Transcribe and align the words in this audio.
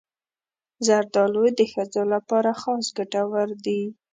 زردالو 0.85 1.45
د 1.57 1.59
ښځو 1.71 2.03
لپاره 2.13 2.51
خاص 2.61 2.85
ګټور 2.97 3.49
دی. 3.65 3.81